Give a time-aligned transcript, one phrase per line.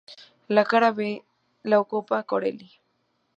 [0.47, 1.23] La cara B
[1.61, 2.71] la ocupa Corelli.